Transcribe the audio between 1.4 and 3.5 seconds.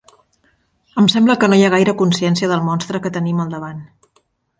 que no hi ha gaire consciència del monstre que tenim